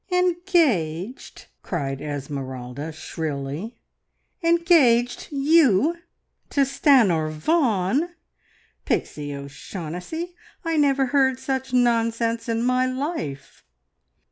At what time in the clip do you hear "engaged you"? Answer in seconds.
4.41-5.95